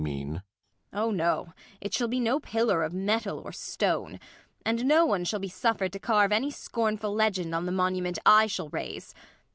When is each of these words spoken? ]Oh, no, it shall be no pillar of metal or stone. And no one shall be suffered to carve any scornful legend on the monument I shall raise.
]Oh, 0.93 1.11
no, 1.11 1.53
it 1.79 1.93
shall 1.93 2.07
be 2.07 2.19
no 2.19 2.39
pillar 2.39 2.81
of 2.81 2.91
metal 2.91 3.37
or 3.37 3.51
stone. 3.51 4.19
And 4.65 4.85
no 4.85 5.05
one 5.05 5.25
shall 5.25 5.39
be 5.39 5.47
suffered 5.47 5.93
to 5.93 5.99
carve 5.99 6.31
any 6.31 6.49
scornful 6.49 7.13
legend 7.13 7.53
on 7.53 7.67
the 7.67 7.71
monument 7.71 8.17
I 8.25 8.47
shall 8.47 8.69
raise. 8.69 9.13